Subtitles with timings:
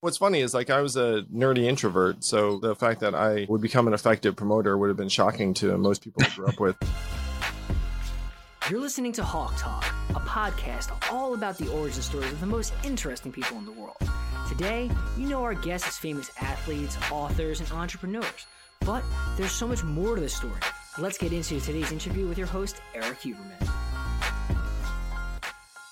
[0.00, 3.60] What's funny is like I was a nerdy introvert, so the fact that I would
[3.60, 6.76] become an effective promoter would have been shocking to most people I grew up with.
[8.70, 12.74] You're listening to Hawk Talk, a podcast all about the origin stories of the most
[12.84, 13.96] interesting people in the world.
[14.48, 18.46] Today, you know our guests as famous athletes, authors, and entrepreneurs.
[18.86, 19.02] But
[19.36, 20.60] there's so much more to the story.
[20.98, 23.68] Let's get into today's interview with your host, Eric Huberman.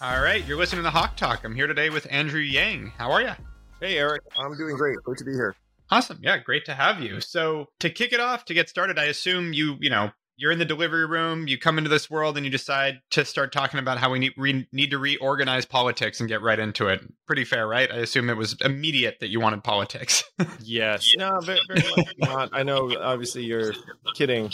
[0.00, 1.43] All right, you're listening to Hawk Talk.
[1.43, 2.93] I'm here today with Andrew Yang.
[2.98, 3.32] How are you?
[3.80, 4.22] Hey, Eric.
[4.38, 4.96] I'm doing great.
[5.04, 5.54] Great to be here.
[5.90, 6.19] Awesome.
[6.23, 7.20] Yeah, great to have you.
[7.20, 10.58] So, to kick it off, to get started, I assume you, you know, you're in
[10.58, 13.98] the delivery room, you come into this world and you decide to start talking about
[13.98, 17.00] how we need, re, need to reorganize politics and get right into it.
[17.26, 17.90] Pretty fair, right?
[17.90, 20.24] I assume it was immediate that you wanted politics.
[20.60, 21.12] yes.
[21.16, 22.50] No, very, very much not.
[22.52, 23.72] I know, obviously, you're
[24.14, 24.52] kidding.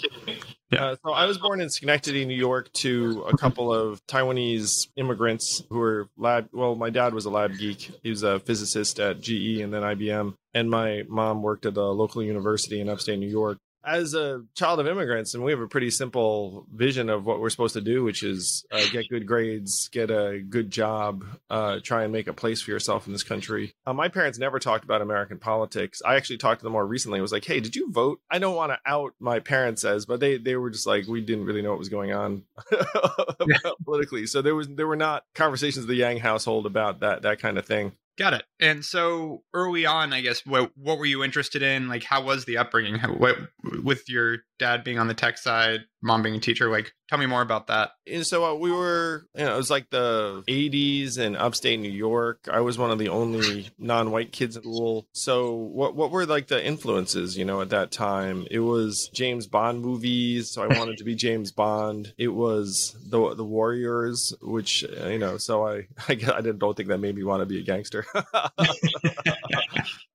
[0.71, 0.87] Yeah.
[0.87, 5.63] Uh, so I was born in Schenectady, New York, to a couple of Taiwanese immigrants
[5.69, 6.49] who were lab.
[6.53, 7.91] Well, my dad was a lab geek.
[8.03, 10.35] He was a physicist at GE and then IBM.
[10.55, 14.81] And my mom worked at a local university in upstate New York as a child
[14.81, 18.05] of immigrants, and we have a pretty simple vision of what we're supposed to do,
[18.05, 22.33] which is uh, get good grades, get a good job, uh, try and make a
[22.33, 23.75] place for yourself in this country.
[23.87, 26.03] Uh, my parents never talked about American politics.
[26.05, 27.19] I actually talked to them more recently.
[27.19, 30.07] I was like, "Hey, did you vote?" I don't want to out my parents as,
[30.07, 32.45] but they they were just like, we didn't really know what was going on
[33.85, 34.27] politically.
[34.27, 37.59] So there was there were not conversations of the Yang household about that that kind
[37.59, 37.93] of thing.
[38.19, 38.45] Got it.
[38.61, 41.89] And so early on, I guess, what what were you interested in?
[41.89, 42.97] Like, how was the upbringing?
[42.97, 43.37] How, what
[43.83, 46.71] with your dad being on the tech side, mom being a teacher?
[46.71, 47.93] Like, tell me more about that.
[48.07, 51.91] And so uh, we were, you know, it was like the '80s in upstate New
[51.91, 52.49] York.
[52.51, 55.07] I was one of the only non-white kids at school.
[55.13, 57.37] So what what were like the influences?
[57.37, 60.51] You know, at that time, it was James Bond movies.
[60.51, 62.13] So I wanted to be James Bond.
[62.19, 65.39] It was the the Warriors, which you know.
[65.39, 65.73] So I
[66.09, 68.07] I, I didn't don't think that made me want to be a gangster.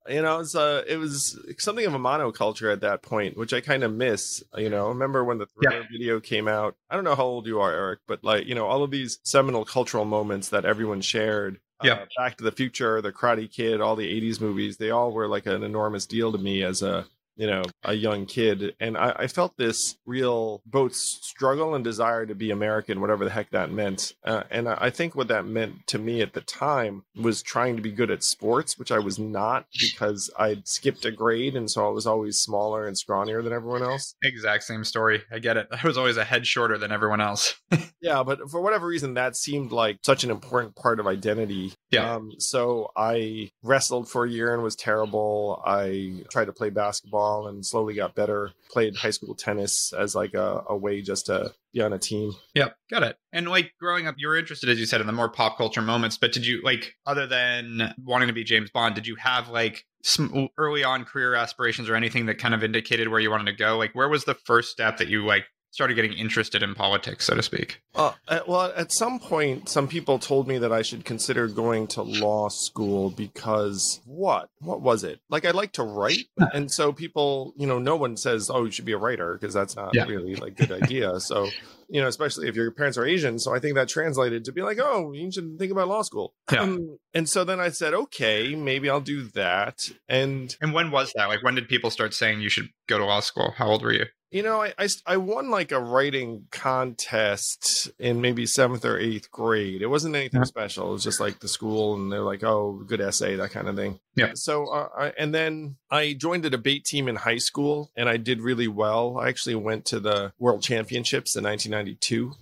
[0.10, 3.62] you know, it's uh, it was something of a monoculture at that point, which I
[3.62, 4.44] kind of miss.
[4.56, 5.88] You know, remember when the Thriller yeah.
[5.92, 6.76] video came out?
[6.90, 9.20] I don't know how old you are, Eric, but like, you know, all of these
[9.24, 11.60] seminal cultural moments that everyone shared.
[11.84, 15.12] Yeah, uh, Back to the Future, The Karate Kid, all the '80s movies, they all
[15.12, 17.06] were like an enormous deal to me as a
[17.38, 18.76] you know, a young kid.
[18.80, 23.32] And I, I, felt this real both struggle and desire to be American, whatever the
[23.32, 24.14] heck that meant.
[24.26, 27.82] Uh, and I think what that meant to me at the time was trying to
[27.82, 31.56] be good at sports, which I was not because I'd skipped a grade.
[31.56, 34.16] And so I was always smaller and scrawnier than everyone else.
[34.24, 35.22] Exact same story.
[35.32, 35.68] I get it.
[35.72, 37.56] I was always a head shorter than everyone else.
[38.02, 38.24] yeah.
[38.24, 41.74] But for whatever reason, that seemed like such an important part of identity.
[41.92, 42.16] Yeah.
[42.16, 45.62] Um, so I wrestled for a year and was terrible.
[45.64, 48.52] I tried to play basketball and slowly got better.
[48.70, 52.34] Played high school tennis as like a, a way just to be on a team.
[52.56, 53.18] Yep, got it.
[53.34, 55.82] And like growing up, you were interested, as you said, in the more pop culture
[55.82, 56.18] moments.
[56.18, 59.86] But did you like, other than wanting to be James Bond, did you have like
[60.04, 63.58] some early on career aspirations or anything that kind of indicated where you wanted to
[63.58, 63.78] go?
[63.78, 67.36] Like, where was the first step that you like started getting interested in politics, so
[67.36, 67.82] to speak?
[67.96, 68.14] Uh,
[68.48, 72.50] well, at some point, some people told me that I should consider going to law
[72.50, 74.50] school because what?
[74.60, 75.20] What was it?
[75.30, 76.28] Like, I like to write.
[76.54, 79.54] And so people, you know, no one says, oh, you should be a writer because
[79.54, 80.06] that's not yeah.
[80.06, 81.20] really like good idea.
[81.28, 81.50] So,
[81.90, 83.38] you know, especially if your parents are Asian.
[83.38, 86.34] So I think that translated to be like, oh, you should think about law school.
[86.52, 86.62] Yeah.
[86.62, 89.90] Um, and so then I said, okay, maybe I'll do that.
[90.08, 91.28] And and when was that?
[91.28, 93.54] Like, when did people start saying you should go to law school?
[93.58, 94.06] How old were you?
[94.30, 99.32] You know, I, I, I, won like a writing contest in maybe seventh or eighth
[99.32, 99.82] grade.
[99.82, 100.46] It wasn't anything yeah.
[100.46, 100.90] special.
[100.90, 103.78] It was just like the school, and they're like, "Oh, good essay," that kind of
[103.78, 104.00] thing.
[104.16, 104.32] Yeah.
[104.34, 108.18] So, uh, I, and then I joined a debate team in high school, and I
[108.18, 109.18] did really well.
[109.18, 112.34] I actually went to the World Championships in 1992.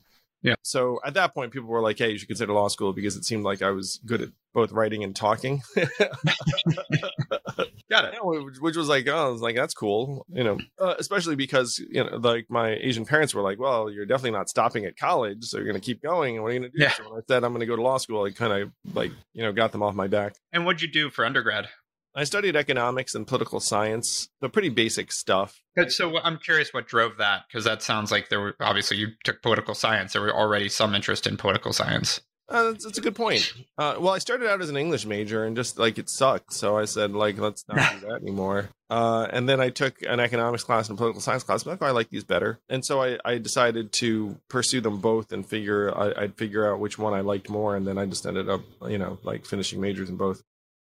[0.45, 0.56] Yeah.
[0.61, 3.25] So at that point, people were like, "Hey, you should consider law school," because it
[3.25, 5.63] seemed like I was good at both writing and talking.
[7.89, 8.19] Got it.
[8.61, 12.03] Which was like, oh, I was like, that's cool, you know, uh, especially because you
[12.03, 15.57] know, like my Asian parents were like, well, you're definitely not stopping at college, so
[15.57, 16.35] you're going to keep going.
[16.35, 16.83] And what are you going to do?
[16.83, 16.91] Yeah.
[16.91, 19.12] So when I said I'm going to go to law school, I kind of like,
[19.33, 20.35] you know, got them off my back.
[20.53, 21.69] And what'd you do for undergrad?
[22.15, 25.62] I studied economics and political science, the pretty basic stuff.
[25.89, 29.41] So I'm curious what drove that because that sounds like there were obviously you took
[29.41, 30.13] political science.
[30.13, 32.21] There were already some interest in political science.
[32.47, 33.53] Uh, that's, that's, a good point.
[33.75, 36.77] Uh, well, I started out as an English major and just like it sucked, so
[36.77, 38.69] I said like let's not do that anymore.
[38.88, 41.65] Uh, and then I took an economics class and a political science class.
[41.65, 45.31] Like, oh, I like these better, and so I, I decided to pursue them both
[45.31, 48.27] and figure I, would figure out which one I liked more, and then I just
[48.27, 50.44] ended up you know like finishing majors in both.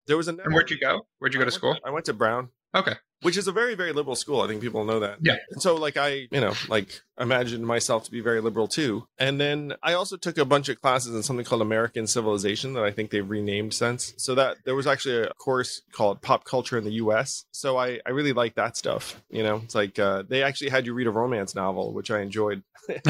[0.08, 0.32] There was a.
[0.32, 1.08] And where'd you go?
[1.20, 1.78] Where'd you go to school?
[1.84, 2.50] I went to Brown.
[2.76, 2.94] Okay.
[3.22, 4.42] Which is a very, very liberal school.
[4.42, 5.18] I think people know that.
[5.22, 5.38] Yeah.
[5.52, 9.08] And so, like, I, you know, like, imagined myself to be very liberal too.
[9.18, 12.84] And then I also took a bunch of classes in something called American Civilization that
[12.84, 14.14] I think they've renamed since.
[14.18, 17.46] So that there was actually a course called Pop Culture in the US.
[17.52, 19.24] So I, I really like that stuff.
[19.30, 22.20] You know, it's like uh, they actually had you read a romance novel, which I
[22.20, 22.62] enjoyed.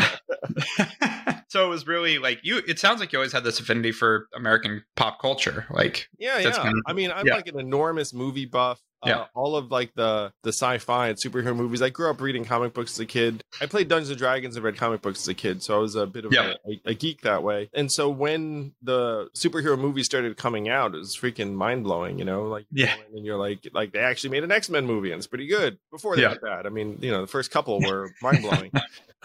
[1.55, 4.27] so it was really like you it sounds like you always had this affinity for
[4.35, 7.33] american pop culture like yeah yeah kind of, i mean i'm yeah.
[7.33, 9.19] like an enormous movie buff yeah.
[9.19, 11.81] Uh, all of like the the sci-fi and superhero movies.
[11.81, 13.43] I grew up reading comic books as a kid.
[13.61, 15.95] I played Dungeons and Dragons and read comic books as a kid, so I was
[15.95, 16.53] a bit of yeah.
[16.67, 17.69] a, a, geek that way.
[17.73, 22.19] And so when the superhero movies started coming out, it was freaking mind blowing.
[22.19, 25.11] You know, like yeah, and you're like, like they actually made an X Men movie
[25.11, 25.77] and it's pretty good.
[25.91, 26.35] Before they yeah.
[26.41, 28.71] that, I mean, you know, the first couple were mind blowing.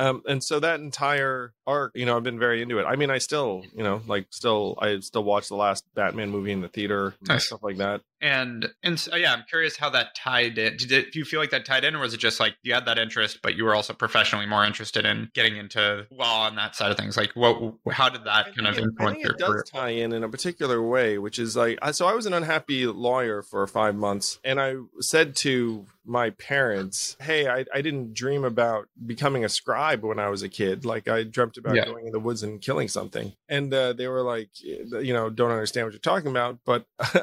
[0.00, 2.84] Um, and so that entire arc, you know, I've been very into it.
[2.84, 6.52] I mean, I still, you know, like still, I still watch the last Batman movie
[6.52, 7.48] in the theater, nice.
[7.48, 8.00] stuff like that.
[8.20, 10.76] And and so, yeah, I'm curious how that tied in.
[10.76, 12.74] Did it, do you feel like that tied in, or was it just like you
[12.74, 16.58] had that interest, but you were also professionally more interested in getting into law and
[16.58, 17.16] that side of things?
[17.16, 17.74] Like, what?
[17.90, 19.64] How did that kind of it, influence your it does career?
[19.72, 23.42] tie in in a particular way, which is like, so I was an unhappy lawyer
[23.42, 28.88] for five months, and I said to my parents, hey, I, I didn't dream about
[29.04, 30.84] becoming a scribe when I was a kid.
[30.84, 31.84] Like I dreamt about yeah.
[31.84, 33.32] going in the woods and killing something.
[33.48, 36.58] And uh, they were like, you know, don't understand what you're talking about.
[36.64, 36.86] But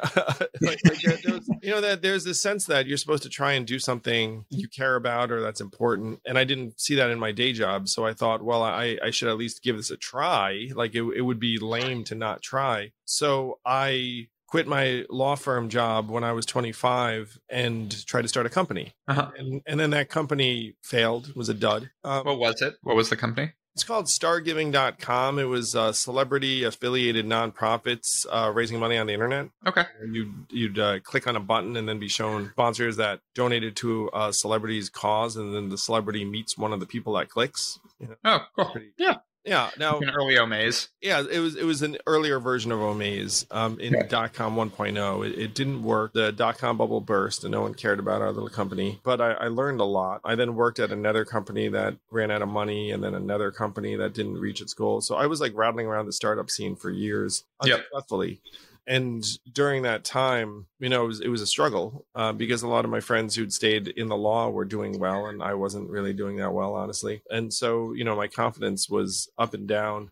[0.62, 3.54] like, like there, was, you know, that there's this sense that you're supposed to try
[3.54, 6.20] and do something you care about or that's important.
[6.26, 7.88] And I didn't see that in my day job.
[7.90, 10.70] So I thought, well, I, I should at least give this a try.
[10.74, 12.92] Like it, it would be lame to not try.
[13.06, 18.46] So I quit my law firm job when I was 25 and tried to start
[18.46, 18.94] a company.
[19.08, 19.32] Uh-huh.
[19.38, 21.90] And, and then that company failed, was a dud.
[22.04, 22.76] Um, what was it?
[22.82, 23.52] What was the company?
[23.76, 25.38] It's called stargiving.com.
[25.38, 29.50] It was uh, celebrity affiliated nonprofits uh, raising money on the internet.
[29.68, 29.84] Okay.
[30.04, 34.10] You'd, you'd uh, click on a button and then be shown sponsors that donated to
[34.16, 37.78] a celebrity's cause, and then the celebrity meets one of the people that clicks.
[38.00, 38.72] You know, oh, cool.
[38.72, 39.18] Pretty, yeah.
[39.48, 39.72] Yeah.
[39.78, 40.90] Now an early Omaze.
[41.02, 44.08] Yeah, it was it was an earlier version of Omaze um, in okay.
[44.08, 45.26] dot com 1.0.
[45.26, 46.14] It, it, didn't work.
[46.14, 49.00] The dot com bubble burst, and no one cared about our little company.
[49.04, 50.22] But I, I, learned a lot.
[50.26, 53.96] I then worked at another company that ran out of money, and then another company
[53.96, 55.02] that didn't reach its goal.
[55.02, 58.42] So I was like rattling around the startup scene for years unsuccessfully.
[58.44, 58.54] Yep
[58.88, 62.68] and during that time you know it was, it was a struggle uh, because a
[62.68, 65.90] lot of my friends who'd stayed in the law were doing well and i wasn't
[65.90, 70.10] really doing that well honestly and so you know my confidence was up and down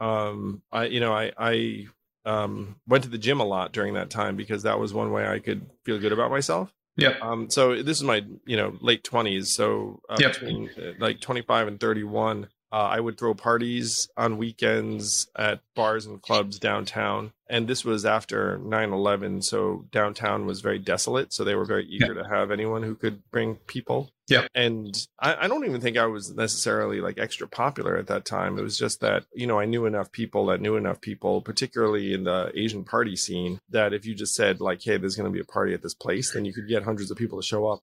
[0.00, 1.86] um, i you know i i
[2.24, 5.26] um, went to the gym a lot during that time because that was one way
[5.26, 7.14] i could feel good about myself yeah.
[7.22, 9.54] Um, so this is my, you know, late twenties.
[9.54, 10.34] So uh, yep.
[10.34, 16.06] between uh, like 25 and 31, uh, I would throw parties on weekends at bars
[16.06, 17.32] and clubs downtown.
[17.48, 22.14] And this was after 9-11 so downtown was very desolate so they were very eager
[22.14, 22.22] yeah.
[22.22, 24.10] to have anyone who could bring people.
[24.28, 28.24] Yeah and I, I, don't even think i was necessarily like extra popular at that
[28.24, 28.58] time.
[28.58, 32.14] It was just that you know i knew enough people that knew enough people particularly
[32.14, 35.32] in the asian party scene that if you just said like hey there's going to
[35.32, 37.66] be a party at this place then you could get hundreds of people to show
[37.66, 37.80] up.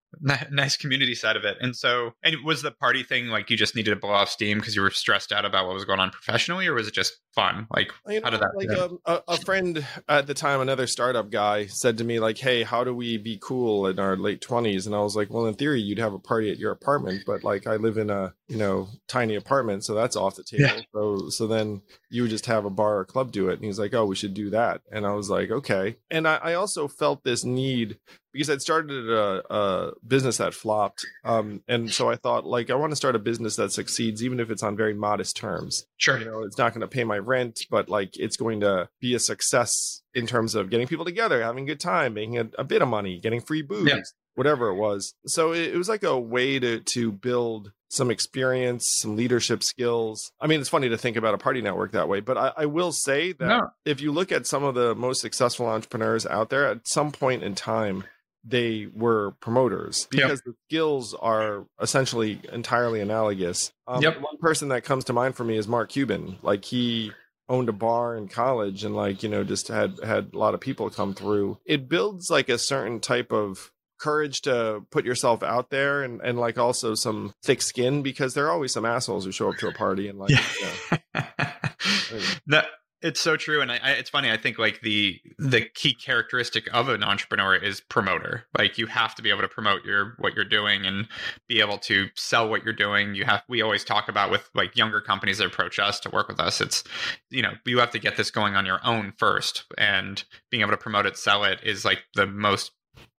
[0.49, 1.57] Nice community side of it.
[1.59, 4.57] And so and was the party thing like you just needed to blow off steam
[4.57, 7.17] because you were stressed out about what was going on professionally or was it just
[7.35, 7.67] fun?
[7.69, 10.61] like you know, how did that like um, a, a friend friend at the time,
[10.61, 14.15] another startup guy, said to me like, "Hey, how do we be cool in our
[14.15, 16.71] late 20s?" And I was like, "Well, in theory, you'd have a party at your
[16.71, 20.43] apartment, but like I live in a you know tiny apartment, so that's off the
[20.43, 20.63] table.
[20.63, 20.81] Yeah.
[20.93, 23.79] So so then you would just have a bar or club do it." And he's
[23.79, 26.87] like, "Oh, we should do that." And I was like, "Okay." And I, I also
[26.87, 27.99] felt this need
[28.31, 32.75] because I'd started a, a business that flopped, um, and so I thought like I
[32.75, 35.85] want to start a business that succeeds, even if it's on very modest terms.
[35.97, 38.89] Sure, you know, it's not going to pay my rent, but like it's going to
[38.99, 42.49] be a success in terms of getting people together, having a good time, making a,
[42.57, 44.01] a bit of money, getting free booze, yeah.
[44.35, 45.13] whatever it was.
[45.25, 50.31] So it, it was like a way to to build some experience, some leadership skills.
[50.39, 52.65] I mean, it's funny to think about a party network that way, but I, I
[52.67, 53.71] will say that no.
[53.83, 57.43] if you look at some of the most successful entrepreneurs out there, at some point
[57.43, 58.03] in time,
[58.43, 60.45] they were promoters because yep.
[60.45, 63.71] the skills are essentially entirely analogous.
[63.87, 64.21] Um, yep.
[64.21, 66.37] One person that comes to mind for me is Mark Cuban.
[66.41, 67.11] Like he
[67.47, 70.61] owned a bar in college and like you know just had had a lot of
[70.61, 71.57] people come through.
[71.65, 76.39] It builds like a certain type of courage to put yourself out there and and
[76.39, 79.67] like also some thick skin because there are always some assholes who show up to
[79.67, 80.97] a party and like yeah.
[82.11, 82.17] you
[82.51, 82.61] know.
[83.01, 84.29] It's so true, and I, I, it's funny.
[84.29, 88.43] I think like the the key characteristic of an entrepreneur is promoter.
[88.57, 91.07] Like you have to be able to promote your what you're doing and
[91.47, 93.15] be able to sell what you're doing.
[93.15, 93.43] You have.
[93.47, 96.59] We always talk about with like younger companies that approach us to work with us.
[96.59, 96.83] It's
[97.29, 100.71] you know you have to get this going on your own first, and being able
[100.71, 102.71] to promote it, sell it is like the most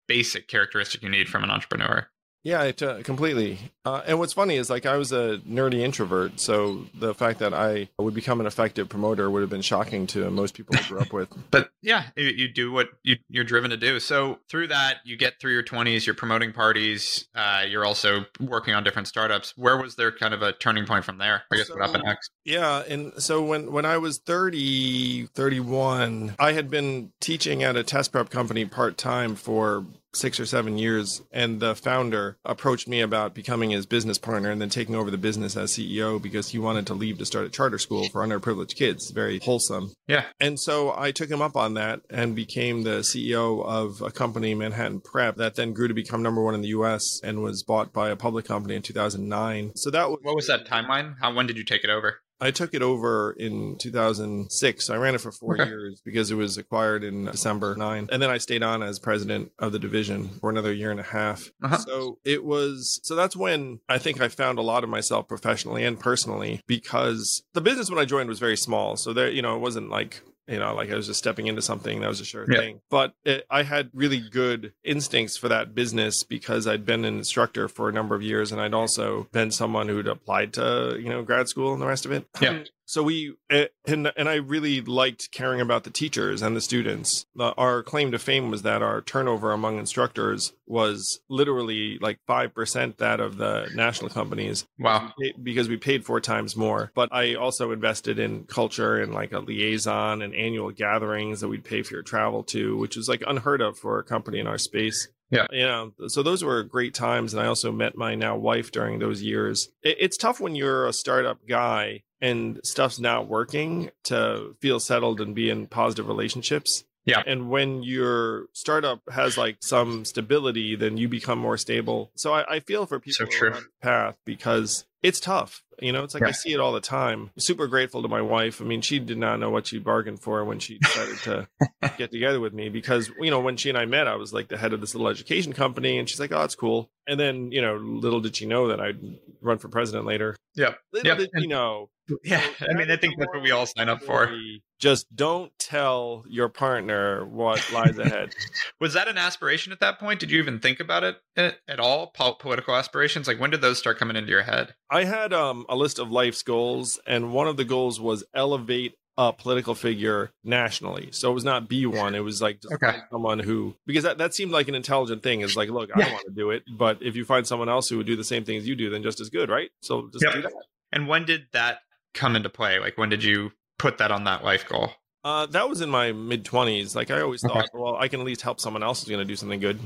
[0.07, 2.07] basic characteristic you need from an entrepreneur.
[2.43, 3.59] Yeah, it, uh, completely.
[3.85, 7.53] Uh, and what's funny is like I was a nerdy introvert, so the fact that
[7.53, 11.01] I would become an effective promoter would have been shocking to most people I grew
[11.01, 11.29] up with.
[11.51, 14.01] but yeah, you, you do what you, are driven to do.
[14.01, 16.07] So through that, you get through your twenties.
[16.07, 17.29] You're promoting parties.
[17.35, 19.53] Uh, you're also working on different startups.
[19.57, 21.43] Where was there kind of a turning point from there?
[21.53, 22.31] I guess so, what happened next?
[22.45, 27.83] Yeah, and so when when I was 30, 31, I had been teaching at a
[27.83, 33.01] test prep company part time for six or seven years and the founder approached me
[33.01, 36.59] about becoming his business partner and then taking over the business as ceo because he
[36.59, 39.11] wanted to leave to start a charter school for underprivileged kids.
[39.11, 39.93] Very wholesome.
[40.07, 40.25] Yeah.
[40.41, 44.55] And so i took him up on that and became the ceo of a company
[44.55, 47.93] manhattan prep that then grew to become number one in the us and was bought
[47.93, 51.15] by a public company in 2009 so that was what was that timeline?
[51.21, 54.91] How when did you take it over I took it over in 2006.
[54.91, 55.69] I ran it for four okay.
[55.69, 58.09] years because it was acquired in December 9.
[58.11, 61.05] And then I stayed on as president of the division for another year and a
[61.05, 61.51] half.
[61.63, 61.79] Uh-huh.
[61.79, 65.85] So it was, so that's when I think I found a lot of myself professionally
[65.85, 68.97] and personally because the business when I joined was very small.
[68.97, 71.63] So there, you know, it wasn't like you know like i was just stepping into
[71.63, 72.59] something that was a sure yeah.
[72.59, 72.81] thing.
[72.91, 77.69] But it, i had really good instincts for that business because i'd been an instructor
[77.69, 81.23] for a number of years and i'd also been someone who'd applied to you know
[81.23, 82.27] grad school and the rest of it.
[82.41, 86.61] Yeah so we eh, and and I really liked caring about the teachers and the
[86.61, 87.25] students.
[87.39, 92.99] Our claim to fame was that our turnover among instructors was literally like five percent
[92.99, 94.67] that of the national companies.
[94.77, 95.13] Wow!
[95.41, 96.91] Because we paid four times more.
[96.97, 101.63] But I also invested in culture and like a liaison and annual gatherings that we'd
[101.63, 104.59] pay for your travel to, which was like unheard of for a company in our
[104.59, 105.07] space.
[105.31, 105.47] Yeah.
[105.53, 107.35] You know, so those were great times.
[107.35, 109.69] And I also met my now wife during those years.
[109.85, 115.35] It's tough when you're a startup guy and stuff's not working to feel settled and
[115.35, 116.85] be in positive relationships.
[117.05, 117.23] Yeah.
[117.27, 122.11] And when your startup has like some stability, then you become more stable.
[122.15, 125.63] So I, I feel for people so on the path because it's tough.
[125.81, 126.29] You know, it's like yeah.
[126.29, 127.31] I see it all the time.
[127.39, 128.61] Super grateful to my wife.
[128.61, 131.49] I mean, she did not know what she bargained for when she decided to
[131.97, 134.49] get together with me because, you know, when she and I met, I was like
[134.49, 136.91] the head of this little education company and she's like, oh, it's cool.
[137.07, 139.01] And then, you know, little did she know that I'd
[139.41, 140.37] run for president later.
[140.55, 140.75] Yeah.
[140.93, 141.19] Little yep.
[141.19, 141.89] did you know
[142.25, 144.33] yeah, I mean, I think that's what we all sign up for.
[144.79, 148.35] Just don't tell your partner what lies ahead.
[148.81, 150.21] was that an aspiration at that point?
[150.21, 152.09] Did you even think about it at all?
[152.09, 153.29] Political aspirations?
[153.29, 154.75] Like, when did those start coming into your head?
[154.91, 158.95] I had um, a list of life's goals, and one of the goals was elevate
[159.21, 161.09] a political figure nationally.
[161.13, 162.15] So it was not be one.
[162.15, 163.01] It was like okay.
[163.11, 165.43] someone who because that, that seemed like an intelligent thing.
[165.43, 167.89] Is like, look, I don't want to do it, but if you find someone else
[167.91, 169.71] who would do the same thing as you do, then just as good, right?
[169.83, 170.35] So just yep.
[170.35, 170.53] do that.
[170.93, 171.81] And when did that
[172.15, 172.79] come into play?
[172.79, 174.93] Like when did you put that on that life goal?
[175.23, 176.97] Uh, that was in my mid twenties.
[176.97, 177.69] Like I always thought, okay.
[177.75, 179.79] well, I can at least help someone else who's going to do something good.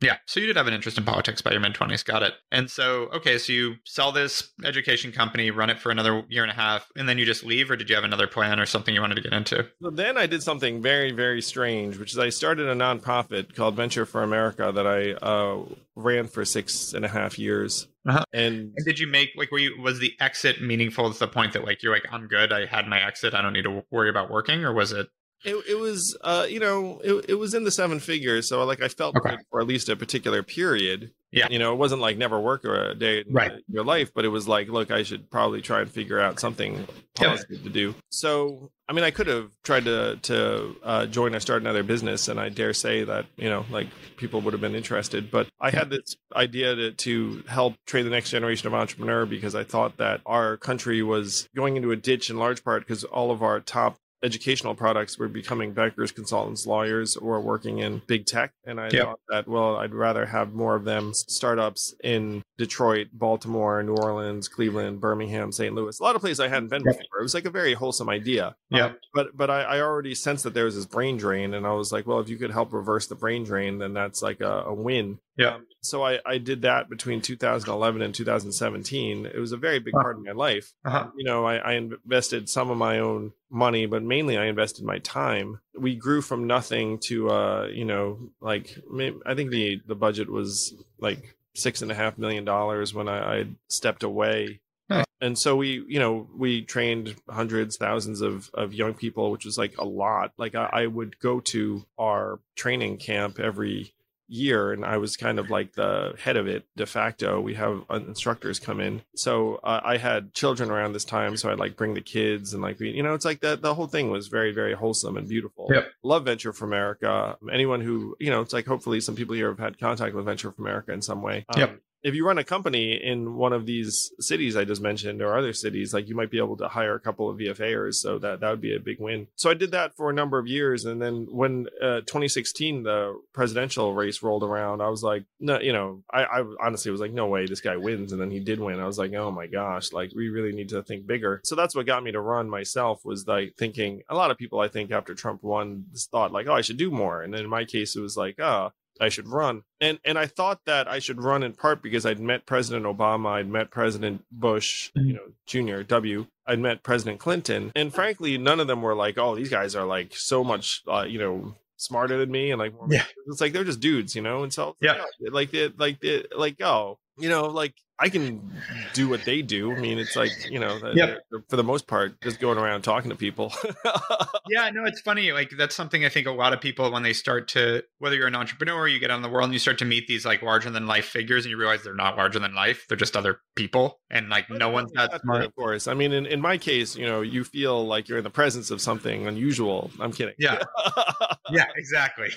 [0.00, 0.16] Yeah.
[0.26, 2.04] So you did have an interest in politics by your mid 20s.
[2.04, 2.34] Got it.
[2.52, 6.52] And so, okay, so you sell this education company, run it for another year and
[6.52, 8.94] a half, and then you just leave, or did you have another plan or something
[8.94, 9.66] you wanted to get into?
[9.82, 13.74] So then I did something very, very strange, which is I started a nonprofit called
[13.74, 15.64] Venture for America that I uh,
[15.96, 17.88] ran for six and a half years.
[18.08, 18.24] Uh-huh.
[18.32, 21.52] And, and, did you make like were you was the exit meaningful to the point
[21.52, 24.08] that like you're like I'm good I had my exit I don't need to worry
[24.08, 25.08] about working or was it
[25.44, 28.82] it, it was uh you know it, it was in the seven figures so like
[28.82, 29.30] I felt okay.
[29.30, 31.48] good for at least a particular period yeah.
[31.50, 33.52] You know, it wasn't like never work or a day in right.
[33.68, 36.86] your life, but it was like, look, I should probably try and figure out something
[37.14, 37.94] positive to do.
[38.08, 42.28] So, I mean, I could have tried to to uh, join or start another business,
[42.28, 45.30] and I dare say that you know, like people would have been interested.
[45.30, 49.54] But I had this idea to, to help train the next generation of entrepreneur because
[49.54, 53.30] I thought that our country was going into a ditch in large part because all
[53.30, 58.52] of our top educational products were becoming bankers, consultants, lawyers, or working in big tech.
[58.64, 59.04] And I yep.
[59.04, 64.48] thought that, well, I'd rather have more of them startups in Detroit, Baltimore, New Orleans,
[64.48, 65.74] Cleveland, Birmingham, St.
[65.74, 67.20] Louis, a lot of places I hadn't been before.
[67.20, 68.56] It was like a very wholesome idea.
[68.70, 68.86] Yeah.
[68.86, 71.54] Um, but but I, I, already sensed that there was this brain drain.
[71.54, 74.22] And I was like, well, if you could help reverse the brain drain, then that's
[74.22, 75.18] like a, a win.
[75.36, 75.54] Yeah.
[75.54, 79.26] Um, so I, I did that between 2011 and 2017.
[79.26, 80.72] It was a very big part of my life.
[80.84, 81.08] Uh-huh.
[81.16, 84.98] You know, I, I invested some of my own money, but mainly I invested my
[84.98, 85.60] time.
[85.74, 88.78] We grew from nothing to, uh, you know, like
[89.26, 93.40] I think the the budget was like six and a half million dollars when I,
[93.40, 94.60] I stepped away.
[94.88, 95.04] Nice.
[95.20, 99.58] And so we, you know, we trained hundreds, thousands of, of young people, which was
[99.58, 100.32] like a lot.
[100.38, 103.92] Like I, I would go to our training camp every
[104.28, 107.40] year, and I was kind of like the head of it de facto.
[107.40, 111.58] We have instructors come in, so uh, I had children around this time, so I'd
[111.58, 113.62] like bring the kids and like you know, it's like that.
[113.62, 115.68] The whole thing was very very wholesome and beautiful.
[115.70, 115.90] Yep.
[116.02, 117.36] Love Venture for America.
[117.50, 120.52] Anyone who you know, it's like hopefully some people here have had contact with Venture
[120.52, 121.44] for America in some way.
[121.50, 125.20] Um, Yep if you run a company in one of these cities I just mentioned
[125.20, 127.94] or other cities, like you might be able to hire a couple of VFAers.
[127.94, 129.26] So that, that would be a big win.
[129.34, 130.84] So I did that for a number of years.
[130.84, 135.72] And then when uh, 2016, the presidential race rolled around, I was like, no, you
[135.72, 138.12] know, I, I honestly was like, no way, this guy wins.
[138.12, 138.80] And then he did win.
[138.80, 141.40] I was like, oh my gosh, like we really need to think bigger.
[141.44, 144.60] So that's what got me to run myself was like thinking a lot of people,
[144.60, 147.22] I think after Trump won, thought like, oh, I should do more.
[147.22, 149.62] And then in my case, it was like, oh, I should run.
[149.80, 153.30] And and I thought that I should run in part because I'd met President Obama,
[153.30, 156.26] I'd met President Bush, you know, Junior W.
[156.46, 159.84] I'd met President Clinton, and frankly, none of them were like, "Oh, these guys are
[159.84, 163.04] like so much, uh, you know, smarter than me," and like, yeah.
[163.26, 164.42] it's like they're just dudes, you know.
[164.42, 168.52] And so, yeah, like, they, like, they, like, oh, you know, like I can
[168.94, 169.72] do what they do.
[169.72, 171.18] I mean, it's like you know, yep.
[171.48, 173.52] for the most part, just going around talking to people.
[174.48, 175.32] yeah, no, it's funny.
[175.32, 178.28] Like that's something I think a lot of people when they start to, whether you're
[178.28, 180.42] an entrepreneur, you get out in the world and you start to meet these like
[180.42, 183.40] larger than life figures, and you realize they're not larger than life; they're just other
[183.56, 185.44] people, and like no one's that smart.
[185.44, 188.24] Of course, I mean, in, in my case, you know, you feel like you're in
[188.24, 189.90] the presence of something unusual.
[189.98, 190.34] I'm kidding.
[190.38, 190.62] Yeah,
[191.50, 192.28] yeah, exactly.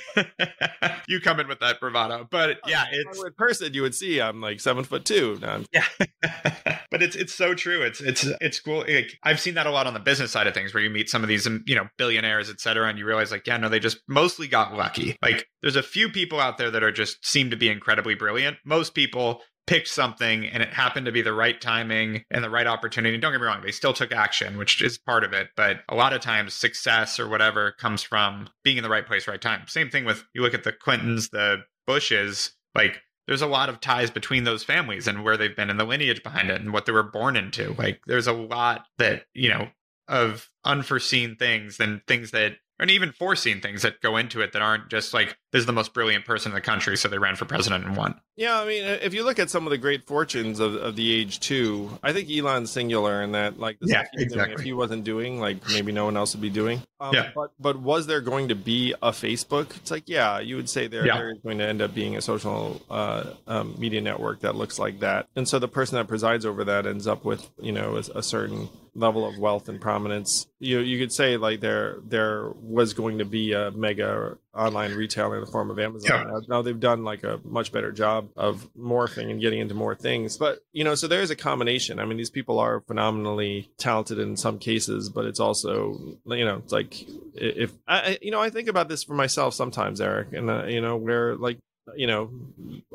[1.08, 4.42] you come in with that bravado, but yeah, it's in person you would see I'm
[4.42, 5.38] like seven foot two.
[5.74, 5.86] Yeah,
[6.92, 7.82] but it's it's so true.
[7.82, 8.86] It's it's it's cool.
[8.88, 11.10] Like, I've seen that a lot on the business side of things, where you meet
[11.10, 13.68] some of these um, you know billionaires, et cetera, and you realize like, yeah, no,
[13.68, 15.18] they just mostly got lucky.
[15.22, 18.58] Like, there's a few people out there that are just seem to be incredibly brilliant.
[18.66, 22.66] Most people picked something and it happened to be the right timing and the right
[22.66, 23.18] opportunity.
[23.18, 25.50] Don't get me wrong, they still took action, which is part of it.
[25.56, 29.28] But a lot of times, success or whatever comes from being in the right place,
[29.28, 29.64] right time.
[29.68, 33.80] Same thing with you look at the Clintons, the Bushes, like there's a lot of
[33.80, 36.86] ties between those families and where they've been and the lineage behind it and what
[36.86, 37.74] they were born into.
[37.78, 39.70] Like there's a lot that, you know,
[40.10, 44.62] of unforeseen things and things that and even foreseen things that go into it that
[44.62, 47.36] aren't just like this is the most brilliant person in the country, so they ran
[47.36, 48.20] for president and won.
[48.36, 51.14] Yeah, I mean, if you look at some of the great fortunes of, of the
[51.14, 54.56] age too, I think Elon's singular in that, like, yeah, exactly.
[54.56, 56.82] if he wasn't doing, like, maybe no one else would be doing.
[57.00, 57.32] Um, yeah.
[57.36, 59.76] But but was there going to be a Facebook?
[59.78, 61.18] It's like, yeah, you would say there, yeah.
[61.18, 64.80] there is going to end up being a social uh, um, media network that looks
[64.80, 67.98] like that, and so the person that presides over that ends up with, you know,
[67.98, 70.48] a, a certain level of wealth and prominence.
[70.60, 75.36] You you could say like there there was going to be a mega online retailer
[75.36, 76.28] in the form of Amazon.
[76.28, 76.40] Yeah.
[76.48, 80.38] Now they've done like a much better job of morphing and getting into more things.
[80.38, 82.00] But you know, so there is a combination.
[82.00, 86.58] I mean, these people are phenomenally talented in some cases, but it's also you know,
[86.58, 87.06] it's like
[87.36, 90.82] if I you know I think about this for myself sometimes, Eric, and uh, you
[90.82, 91.60] know where like
[91.96, 92.32] you know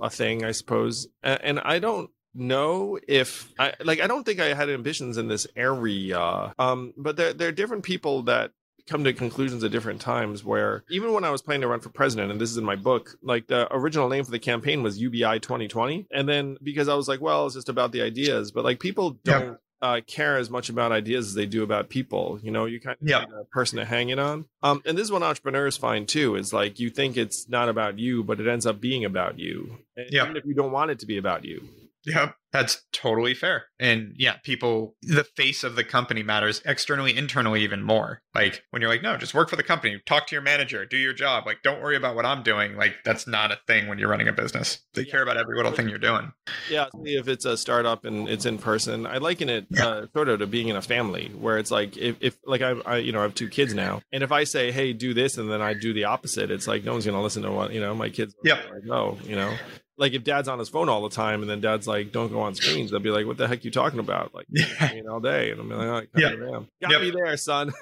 [0.01, 4.41] a thing I suppose, and, and I don't know if I like I don't think
[4.41, 6.53] I had ambitions in this area.
[6.59, 8.53] Um, but there there are different people that
[8.87, 11.89] come to conclusions at different times where even when I was planning to run for
[11.89, 14.99] president, and this is in my book, like the original name for the campaign was
[14.99, 16.07] UBI 2020.
[16.11, 19.11] And then because I was like, well, it's just about the ideas, but like people
[19.25, 22.39] don't uh, care as much about ideas as they do about people.
[22.43, 24.47] You know, you kind of need a person to hang it on.
[24.63, 27.99] Um, and this is what entrepreneurs find too, is like you think it's not about
[27.99, 29.79] you, but it ends up being about you.
[29.97, 30.25] Yeah.
[30.25, 31.69] Even if you don't want it to be about you.
[32.07, 32.37] Yep.
[32.53, 33.65] That's totally fair.
[33.79, 38.23] And yeah, people, the face of the company matters externally, internally, even more.
[38.35, 40.97] Like when you're like, no, just work for the company, talk to your manager, do
[40.97, 41.45] your job.
[41.45, 42.77] Like, don't worry about what I'm doing.
[42.77, 44.79] Like, that's not a thing when you're running a business.
[44.95, 46.33] They care about every little thing you're doing.
[46.71, 46.87] Yeah.
[47.03, 49.87] If it's a startup and it's in person, I liken it yeah.
[49.87, 52.71] uh, sort of to being in a family where it's like, if, if like I,
[52.87, 54.01] I, you know, I have two kids now.
[54.13, 56.85] And if I say, hey, do this, and then I do the opposite, it's like
[56.85, 58.65] no one's going to listen to what, you know, my kids yep.
[58.73, 59.53] like, no, you know
[59.99, 62.41] like if dad's on his phone all the time and then dad's like don't go
[62.41, 65.01] on screens they'll be like what the heck are you talking about like yeah.
[65.11, 66.35] all day and i'm like oh, yeah.
[66.81, 67.01] got yep.
[67.01, 67.73] me there son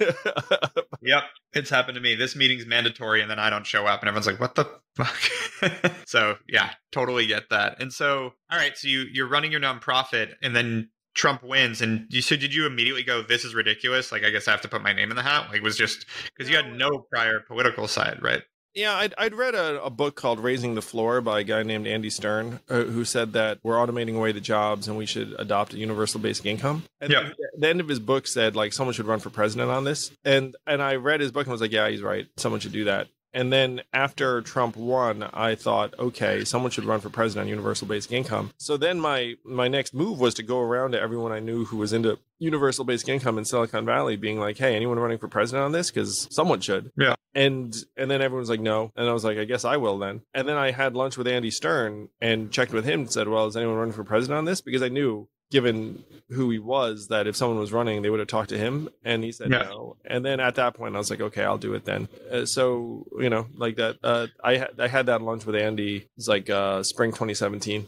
[1.03, 4.09] yep it's happened to me this meeting's mandatory and then i don't show up and
[4.09, 8.89] everyone's like what the fuck so yeah totally get that and so all right so
[8.89, 13.05] you you're running your nonprofit and then Trump wins, and you so did you immediately
[13.05, 14.11] go, "This is ridiculous"?
[14.11, 15.49] Like, I guess I have to put my name in the hat.
[15.49, 18.43] Like, was just because you had no prior political side, right?
[18.75, 21.87] Yeah, I'd, I'd read a, a, book called Raising the Floor by a guy named
[21.87, 25.75] Andy Stern, uh, who said that we're automating away the jobs and we should adopt
[25.75, 26.83] a universal basic income.
[27.01, 27.23] And yeah.
[27.23, 30.11] the, the end of his book said like someone should run for president on this.
[30.25, 32.27] And and I read his book and was like, yeah, he's right.
[32.37, 33.07] Someone should do that.
[33.35, 37.89] And then after Trump won, I thought, okay, someone should run for president on universal
[37.89, 38.53] basic income.
[38.59, 41.77] So then my my next move was to go around to everyone I knew who
[41.77, 45.65] was into universal basic income in Silicon Valley, being like, "Hey, anyone running for president
[45.65, 45.91] on this?
[45.91, 47.17] Because someone should." Yeah.
[47.35, 50.23] And and then everyone's like, "No," and I was like, "I guess I will then."
[50.33, 53.47] And then I had lunch with Andy Stern and checked with him and said, "Well,
[53.47, 57.27] is anyone running for president on this?" Because I knew given who he was that
[57.27, 59.63] if someone was running they would have talked to him and he said yeah.
[59.63, 62.45] no and then at that point i was like okay i'll do it then uh,
[62.45, 66.29] so you know like that uh, i had i had that lunch with andy it's
[66.29, 67.87] like uh, spring 2017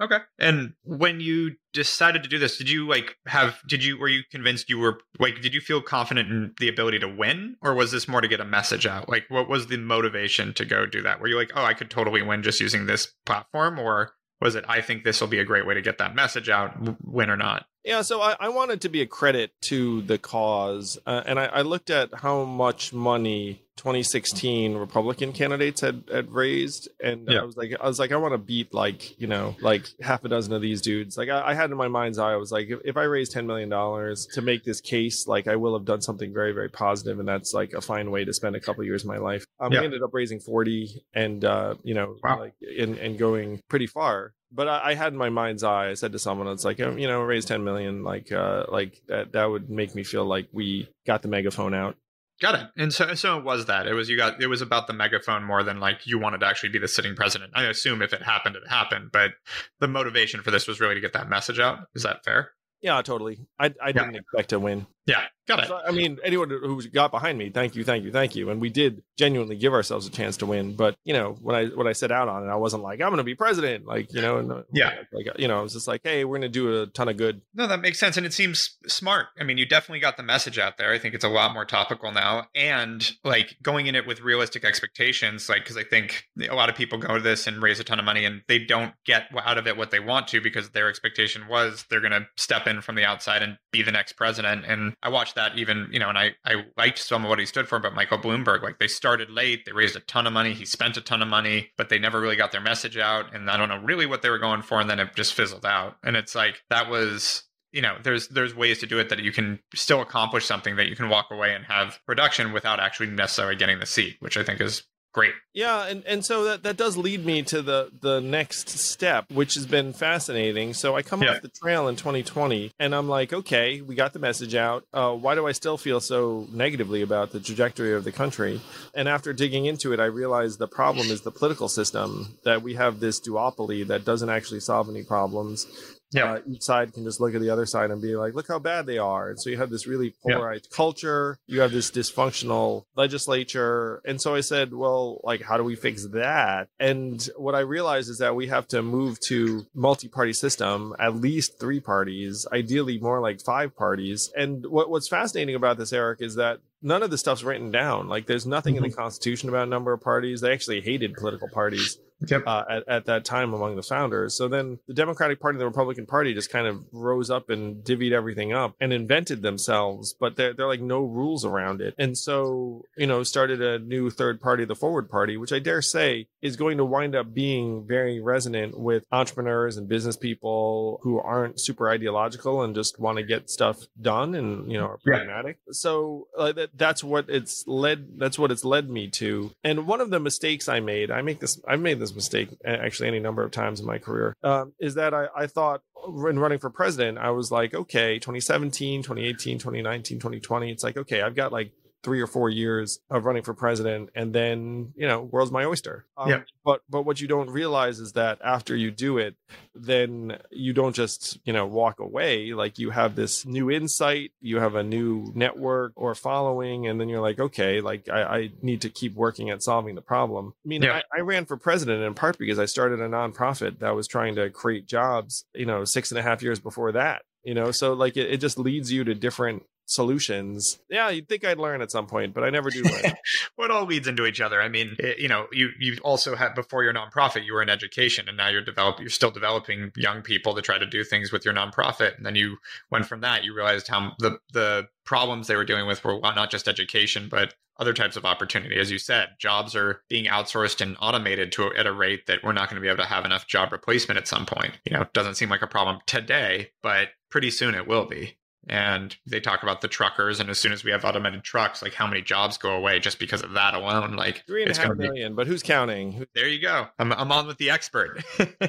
[0.00, 0.18] Okay.
[0.38, 4.22] And when you decided to do this, did you like have did you were you
[4.30, 7.90] convinced you were like did you feel confident in the ability to win or was
[7.90, 9.08] this more to get a message out?
[9.08, 11.20] Like what was the motivation to go do that?
[11.20, 14.64] Were you like, "Oh, I could totally win just using this platform?" or was it
[14.68, 16.72] i think this will be a great way to get that message out
[17.04, 17.66] win or not?
[17.84, 21.46] Yeah so i, I wanted to be a credit to the cause uh, and I,
[21.46, 27.40] I, looked at how much money 2016 republican candidates had, had raised and yeah.
[27.40, 30.24] i was like i was like i want to beat like you know like half
[30.24, 32.52] a dozen of these dudes like i, I had in my mind's eye i was
[32.52, 35.74] like if, if i raise 10 million dollars to make this case like i will
[35.74, 38.60] have done something very very positive and that's like a fine way to spend a
[38.60, 39.80] couple years of my life um, yeah.
[39.80, 42.40] we ended up raising 40 and uh you know wow.
[42.40, 45.94] like and, and going pretty far but I, I, had in my mind's eye, I
[45.94, 49.44] said to someone, it's like, you know, raise 10 million, like, uh, like that, that
[49.44, 51.96] would make me feel like we got the megaphone out.
[52.40, 52.68] Got it.
[52.76, 55.42] And so, so it was that it was, you got, it was about the megaphone
[55.42, 57.52] more than like you wanted to actually be the sitting president.
[57.54, 59.32] I assume if it happened, it happened, but
[59.80, 61.80] the motivation for this was really to get that message out.
[61.94, 62.52] Is that fair?
[62.80, 63.46] Yeah, totally.
[63.58, 64.86] I, I didn't expect to win.
[65.08, 65.68] Yeah, got it.
[65.68, 68.50] So, I mean, anyone who got behind me, thank you, thank you, thank you.
[68.50, 70.76] And we did genuinely give ourselves a chance to win.
[70.76, 73.08] But you know, when I when I set out on it, I wasn't like I'm
[73.08, 75.72] going to be president, like you know, and uh, yeah, like you know, it was
[75.72, 77.40] just like, hey, we're going to do a ton of good.
[77.54, 79.28] No, that makes sense, and it seems smart.
[79.40, 80.92] I mean, you definitely got the message out there.
[80.92, 84.62] I think it's a lot more topical now, and like going in it with realistic
[84.62, 87.84] expectations, like because I think a lot of people go to this and raise a
[87.84, 90.68] ton of money, and they don't get out of it what they want to because
[90.70, 94.12] their expectation was they're going to step in from the outside and be the next
[94.12, 94.66] president.
[94.66, 97.46] And I watched that even you know, and I, I liked some of what he
[97.46, 100.52] stood for, but Michael Bloomberg, like they started late, they raised a ton of money,
[100.52, 103.34] he spent a ton of money, but they never really got their message out.
[103.34, 104.80] And I don't know really what they were going for.
[104.80, 105.96] And then it just fizzled out.
[106.02, 109.32] And it's like, that was, you know there's there's ways to do it that you
[109.32, 113.56] can still accomplish something that you can walk away and have production without actually necessarily
[113.56, 115.32] getting the seat which i think is great.
[115.54, 119.54] Yeah, and, and so that, that does lead me to the, the next step, which
[119.54, 120.74] has been fascinating.
[120.74, 121.30] So I come yeah.
[121.30, 124.84] off the trail in 2020 and I'm like, okay, we got the message out.
[124.92, 128.60] Uh, why do I still feel so negatively about the trajectory of the country?
[128.94, 132.74] And after digging into it, I realized the problem is the political system, that we
[132.74, 135.66] have this duopoly that doesn't actually solve any problems.
[136.10, 136.32] Yeah.
[136.32, 138.58] Uh, each side can just look at the other side and be like, look how
[138.58, 139.30] bad they are.
[139.30, 140.76] And so you have this really polarized yeah.
[140.76, 141.38] culture.
[141.46, 144.00] You have this dysfunctional legislature.
[144.04, 146.68] And so I said, well, like, how do we fix that?
[146.80, 151.60] And what I realized is that we have to move to multi-party system, at least
[151.60, 154.32] three parties, ideally more like five parties.
[154.36, 158.08] And what, what's fascinating about this, Eric, is that none of the stuff's written down.
[158.08, 158.98] Like there's nothing in the mm-hmm.
[158.98, 160.40] Constitution about number of parties.
[160.40, 162.42] They actually hated political parties yep.
[162.46, 164.34] uh, at, at that time among the founders.
[164.34, 167.84] So then the Democratic Party and the Republican Party just kind of rose up and
[167.84, 171.94] divvied everything up and invented themselves, but they're, they're like no rules around it.
[171.98, 175.82] And so, you know, started a new third party, the Forward Party, which I dare
[175.82, 181.18] say is going to wind up being very resonant with entrepreneurs and business people who
[181.20, 185.58] aren't super ideological and just want to get stuff done and, you know, are pragmatic.
[185.66, 185.72] Yeah.
[185.72, 189.52] So uh, that, that's what it's led, that's what it's led me to.
[189.64, 193.08] And one of the mistakes I made, I make this, I've made this mistake actually
[193.08, 196.58] any number of times in my career, um, is that I, I thought when running
[196.58, 201.52] for president, I was like, okay, 2017, 2018, 2019, 2020, it's like, okay, I've got
[201.52, 205.64] like three or four years of running for president and then you know world's my
[205.64, 206.40] oyster um, yeah.
[206.64, 209.34] but but what you don't realize is that after you do it
[209.74, 214.58] then you don't just you know walk away like you have this new insight you
[214.58, 218.82] have a new network or following and then you're like okay like i, I need
[218.82, 221.00] to keep working at solving the problem i mean yeah.
[221.12, 224.36] I, I ran for president in part because i started a nonprofit that was trying
[224.36, 227.92] to create jobs you know six and a half years before that you know so
[227.92, 230.78] like it, it just leads you to different solutions.
[230.88, 233.14] Yeah, you'd think I'd learn at some point, but I never do learn.
[233.56, 234.60] well, it all leads into each other.
[234.60, 237.70] I mean, it, you know, you you also had before your nonprofit, you were in
[237.70, 241.32] education, and now you're develop you're still developing young people to try to do things
[241.32, 242.16] with your nonprofit.
[242.16, 242.58] And then you
[242.90, 246.50] went from that, you realized how the the problems they were dealing with were not
[246.50, 248.78] just education, but other types of opportunity.
[248.78, 252.52] As you said, jobs are being outsourced and automated to at a rate that we're
[252.52, 254.78] not going to be able to have enough job replacement at some point.
[254.84, 258.36] You know, it doesn't seem like a problem today, but pretty soon it will be.
[258.68, 260.40] And they talk about the truckers.
[260.40, 263.18] And as soon as we have automated trucks, like how many jobs go away just
[263.18, 264.16] because of that alone?
[264.16, 265.36] Like three and a half million, be...
[265.36, 266.26] but who's counting?
[266.34, 266.86] There you go.
[266.98, 268.22] I'm, I'm on with the expert.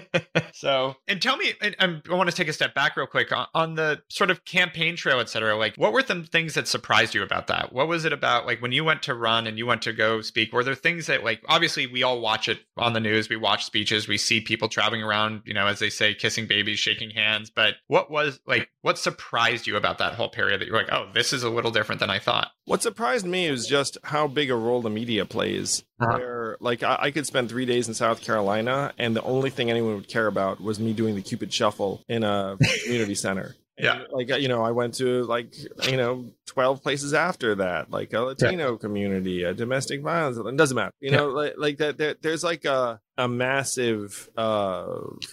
[0.53, 3.31] so, and tell me, and, and I want to take a step back real quick
[3.31, 5.55] on, on the sort of campaign trail, et cetera.
[5.55, 7.73] Like, what were some things that surprised you about that?
[7.73, 8.45] What was it about?
[8.45, 11.07] Like when you went to run and you went to go speak, were there things
[11.07, 14.41] that like obviously we all watch it on the news, we watch speeches, we see
[14.41, 17.49] people traveling around, you know, as they say, kissing babies, shaking hands.
[17.49, 21.09] But what was like what surprised you about that whole period that you're like, oh,
[21.13, 22.51] this is a little different than I thought?
[22.65, 25.83] What surprised me was just how big a role the media plays.
[25.99, 26.17] Uh-huh.
[26.17, 29.69] Where like I, I, could spend three days in South Carolina and the only thing
[29.69, 33.55] anyone would care about was me doing the Cupid shuffle in a community center.
[33.79, 34.03] Yeah.
[34.11, 35.55] Like, you know, I went to like,
[35.89, 38.77] you know, 12 places after that, like a Latino yeah.
[38.77, 40.37] community, a domestic violence.
[40.37, 40.91] It doesn't matter.
[40.99, 41.17] You yeah.
[41.17, 44.85] know, like, like that, there, there's like a, a massive uh,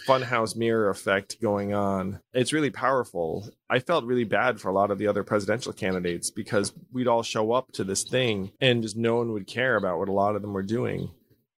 [0.09, 2.21] funhouse mirror effect going on.
[2.33, 3.49] It's really powerful.
[3.69, 7.23] I felt really bad for a lot of the other presidential candidates because we'd all
[7.23, 10.37] show up to this thing and just no one would care about what a lot
[10.37, 11.11] of them were doing.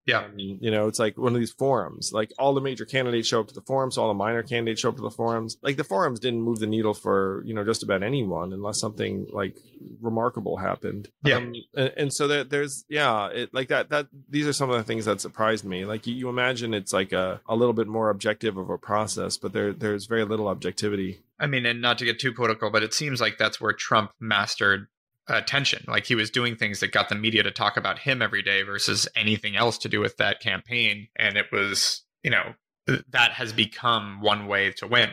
[0.08, 0.24] Yeah.
[0.24, 2.12] And, you know, it's like one of these forums.
[2.14, 4.88] Like all the major candidates show up to the forums, all the minor candidates show
[4.88, 5.58] up to the forums.
[5.62, 9.26] Like the forums didn't move the needle for, you know, just about anyone unless something
[9.30, 9.58] like
[10.00, 11.10] remarkable happened.
[11.22, 11.36] Yeah.
[11.36, 14.78] Um, and, and, so that there's, yeah, it like that, that these are some of
[14.78, 15.84] the things that surprised me.
[15.84, 19.36] Like you, you imagine it's like a, a little bit more objective of a process,
[19.36, 21.20] but there, there's very little objectivity.
[21.38, 24.12] I mean, and not to get too political, but it seems like that's where Trump
[24.18, 24.86] mastered
[25.28, 25.84] attention.
[25.86, 28.62] Like he was doing things that got the media to talk about him every day
[28.62, 31.08] versus anything else to do with that campaign.
[31.16, 32.54] And it was, you know,
[32.86, 35.10] that has become one way to win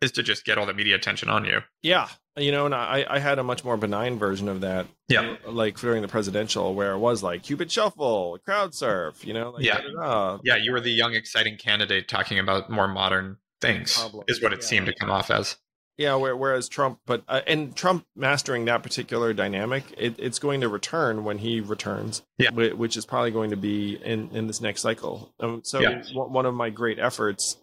[0.00, 1.60] is to just get all the media attention on you.
[1.82, 2.08] Yeah.
[2.36, 4.86] You know, and I, I had a much more benign version of that.
[5.08, 5.36] Yeah.
[5.44, 9.50] Like during the presidential, where it was like Cupid Shuffle, crowd surf, you know?
[9.50, 10.38] Like, yeah.
[10.44, 10.56] Yeah.
[10.56, 14.24] You were the young, exciting candidate talking about more modern things, Problem.
[14.28, 14.68] is what it yeah.
[14.68, 15.56] seemed to come off as.
[15.98, 20.68] Yeah, whereas Trump, but uh, and Trump mastering that particular dynamic, it, it's going to
[20.68, 22.22] return when he returns.
[22.38, 25.34] Yeah, which is probably going to be in in this next cycle.
[25.40, 26.02] Um, so yeah.
[26.02, 27.56] w- one of my great efforts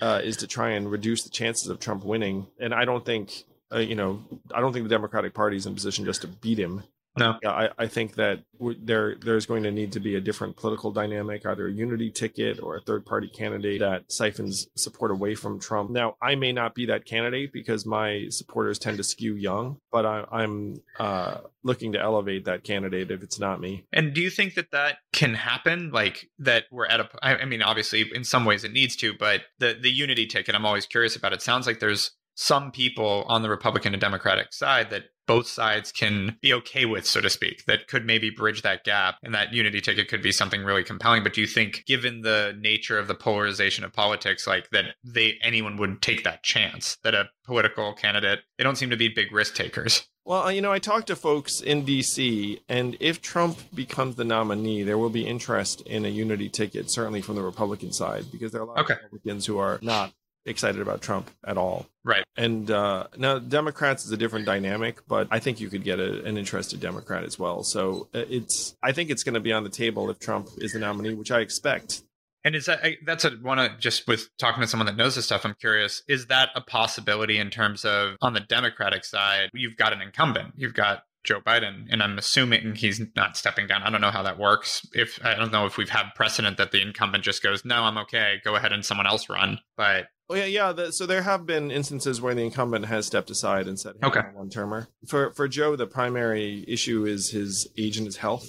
[0.00, 2.46] uh, is to try and reduce the chances of Trump winning.
[2.60, 4.22] And I don't think, uh, you know,
[4.54, 6.84] I don't think the Democratic Party is in position just to beat him.
[7.20, 8.40] No, yeah, I, I think that
[8.82, 12.62] there there's going to need to be a different political dynamic, either a unity ticket
[12.62, 15.90] or a third party candidate that siphons support away from Trump.
[15.90, 20.06] Now, I may not be that candidate because my supporters tend to skew young, but
[20.06, 23.84] I, I'm uh, looking to elevate that candidate if it's not me.
[23.92, 25.90] And do you think that that can happen?
[25.90, 29.42] Like that we're at a, I mean, obviously in some ways it needs to, but
[29.58, 31.34] the the unity ticket, I'm always curious about.
[31.34, 35.92] It sounds like there's some people on the Republican and Democratic side that both sides
[35.92, 39.16] can be okay with, so to speak, that could maybe bridge that gap.
[39.22, 41.22] And that unity ticket could be something really compelling.
[41.22, 45.34] But do you think, given the nature of the polarization of politics, like that they
[45.42, 49.32] anyone would take that chance that a political candidate, they don't seem to be big
[49.32, 50.08] risk takers?
[50.24, 54.24] Well, uh, you know, I talked to folks in DC, and if Trump becomes the
[54.24, 58.52] nominee, there will be interest in a unity ticket, certainly from the Republican side, because
[58.52, 58.94] there are a lot okay.
[58.94, 60.12] of Republicans who are not
[60.46, 61.86] excited about Trump at all.
[62.04, 62.24] Right.
[62.36, 66.24] And uh, now Democrats is a different dynamic, but I think you could get a,
[66.24, 67.62] an interested Democrat as well.
[67.62, 70.72] So uh, it's I think it's going to be on the table if Trump is
[70.72, 72.02] the nominee, which I expect.
[72.42, 75.26] And is that that's a one of just with talking to someone that knows this
[75.26, 75.44] stuff?
[75.44, 76.02] I'm curious.
[76.08, 79.50] Is that a possibility in terms of on the Democratic side?
[79.52, 80.54] You've got an incumbent.
[80.56, 83.82] You've got Joe Biden, and I'm assuming he's not stepping down.
[83.82, 84.86] I don't know how that works.
[84.94, 87.98] If I don't know if we've had precedent that the incumbent just goes, "No, I'm
[87.98, 88.40] okay.
[88.42, 90.72] Go ahead and someone else run." But Oh yeah, yeah.
[90.72, 94.06] The, so there have been instances where the incumbent has stepped aside and said, hey,
[94.06, 98.48] "Okay, one termer." For for Joe, the primary issue is his age and his health.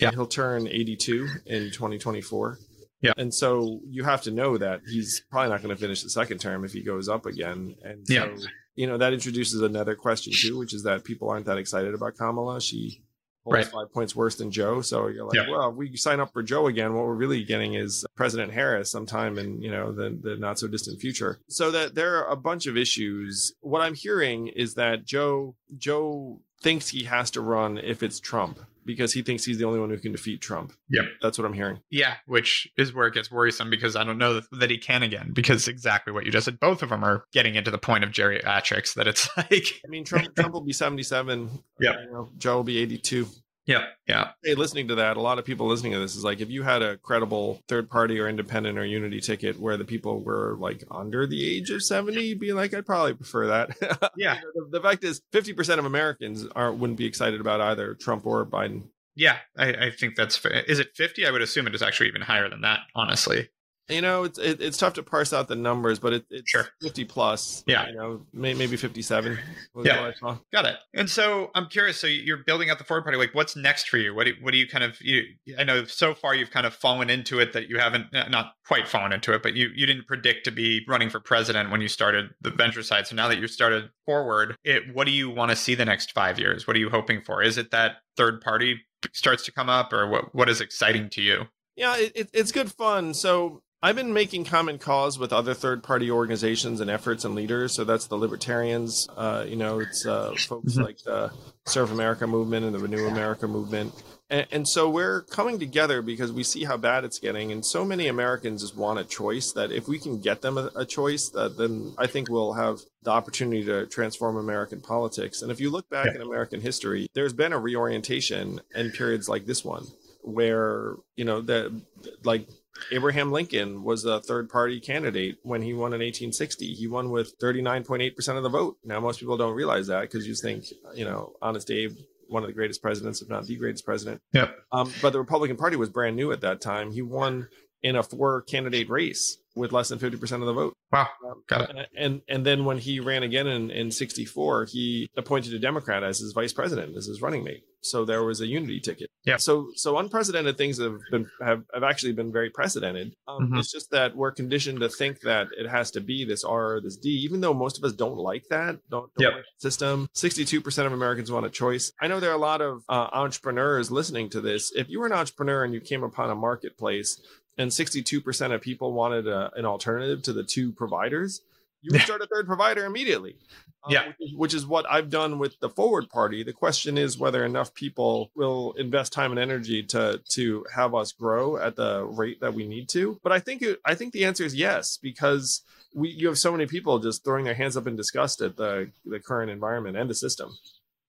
[0.00, 2.58] Yeah, he'll turn 82 in 2024.
[3.02, 6.08] Yeah, and so you have to know that he's probably not going to finish the
[6.08, 7.74] second term if he goes up again.
[7.82, 8.28] And so, yeah.
[8.74, 12.16] you know that introduces another question too, which is that people aren't that excited about
[12.16, 12.62] Kamala.
[12.62, 13.02] She
[13.46, 13.66] right.
[13.66, 14.80] five points worse than Joe.
[14.80, 15.50] So you're like, yeah.
[15.50, 18.90] well, if we sign up for Joe again, what we're really getting is President Harris
[18.90, 21.40] sometime in, you know, the, the not so distant future.
[21.48, 23.52] So that there are a bunch of issues.
[23.60, 28.60] What I'm hearing is that Joe, Joe thinks he has to run if it's Trump
[28.90, 30.72] because he thinks he's the only one who can defeat Trump.
[30.88, 31.02] Yeah.
[31.22, 31.80] That's what I'm hearing.
[31.90, 35.32] Yeah, which is where it gets worrisome because I don't know that, he can again
[35.32, 36.60] because exactly what you just said.
[36.60, 39.50] Both of them are getting into the point of geriatrics that it's like.
[39.84, 41.50] I mean, Trump, Trump will be 77.
[41.80, 42.00] Yeah.
[42.02, 43.26] You know, Joe will be 82.
[43.70, 44.30] Yeah, yeah.
[44.42, 46.64] Hey, listening to that, a lot of people listening to this is like, if you
[46.64, 50.82] had a credible third party or independent or unity ticket where the people were like
[50.90, 54.10] under the age of seventy, you'd be like, I'd probably prefer that.
[54.16, 54.40] Yeah.
[54.54, 58.26] the, the, fact is, fifty percent of Americans aren't wouldn't be excited about either Trump
[58.26, 58.88] or Biden.
[59.14, 60.44] Yeah, I, I think that's.
[60.44, 61.26] Is it fifty?
[61.26, 62.80] I would assume it is actually even higher than that.
[62.94, 63.48] Honestly.
[63.90, 66.66] You know, it's it, it's tough to parse out the numbers, but it, it's Sure.
[66.82, 67.62] 50 plus.
[67.66, 67.88] Yeah.
[67.88, 69.38] You know, may, maybe 57.
[69.74, 70.00] was Yeah.
[70.00, 70.38] what I saw.
[70.52, 70.76] Got it.
[70.94, 71.98] And so I'm curious.
[72.00, 73.18] So you're building out the Forward Party.
[73.18, 74.14] Like, what's next for you?
[74.14, 75.00] What do, what do you kind of?
[75.00, 75.24] You,
[75.58, 78.52] I know so far you've kind of fallen into it that you haven't uh, not
[78.66, 81.80] quite fallen into it, but you you didn't predict to be running for president when
[81.80, 83.06] you started the venture side.
[83.06, 86.12] So now that you've started forward, it what do you want to see the next
[86.12, 86.66] five years?
[86.66, 87.42] What are you hoping for?
[87.42, 88.80] Is it that third party
[89.12, 90.34] starts to come up, or what?
[90.34, 91.48] What is exciting to you?
[91.76, 93.14] Yeah, it, it, it's good fun.
[93.14, 97.74] So I've been making common cause with other third party organizations and efforts and leaders.
[97.74, 99.08] So that's the libertarians.
[99.16, 100.84] Uh, you know, it's uh, folks Mhm.
[100.84, 101.32] like the
[101.64, 103.94] Serve America movement and the Renew America movement.
[104.28, 107.52] And, and so we're coming together because we see how bad it's getting.
[107.52, 110.70] And so many Americans just want a choice that if we can get them a,
[110.76, 115.40] a choice, that then I think we'll have the opportunity to transform American politics.
[115.40, 116.16] And if you look back Yeah.
[116.16, 119.86] in American history, there's been a reorientation in periods like this one
[120.22, 121.80] where, you know, the
[122.24, 122.46] like
[122.92, 126.74] Abraham Lincoln was a third party candidate when he won in 1860.
[126.74, 128.76] He won with 39.8% of the vote.
[128.84, 131.92] Now, most people don't realize that because you think, you know, Honest Abe,
[132.28, 134.22] one of the greatest presidents, if not the greatest president.
[134.32, 134.56] Yep.
[134.72, 136.92] Um, but the Republican Party was brand new at that time.
[136.92, 137.48] He won
[137.82, 140.74] in a four candidate race with less than 50% of the vote.
[140.92, 141.08] Wow.
[141.26, 141.88] Um, Got it.
[141.96, 146.18] And and then when he ran again in, in 64, he appointed a Democrat as
[146.18, 147.64] his vice president, as his running mate.
[147.82, 149.10] So there was a unity ticket.
[149.24, 149.36] Yeah.
[149.38, 153.14] So so unprecedented things have been have, have actually been very precedented.
[153.26, 153.58] Um, Mhm.
[153.58, 156.80] It's just that we're conditioned to think that it has to be this R or
[156.80, 158.78] this D, even though most of us don't like that.
[158.90, 159.32] Don't, don't Yep.
[159.34, 160.08] like the system.
[160.14, 161.92] 62% of Americans want a choice.
[162.00, 164.72] I know there are a lot of uh, entrepreneurs listening to this.
[164.74, 167.20] If you were an entrepreneur and you came upon a marketplace
[167.58, 171.42] and 62% of people wanted a, an alternative to the two providers,
[171.82, 173.36] you would start a third provider immediately.
[173.84, 174.06] Um, Yeah.
[174.08, 176.42] Which is, which is what I've done with the Forward Party.
[176.42, 181.12] The question is whether enough people will invest time and energy to to have us
[181.12, 183.18] grow at the rate that we need to.
[183.22, 185.62] But I think it, I think the answer is yes because
[185.94, 188.90] we you have so many people just throwing their hands up in disgust at the
[189.06, 190.56] the current environment and the system.